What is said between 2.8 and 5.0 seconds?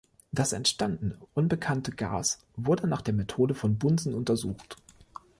nach der Methode von Bunsen untersucht.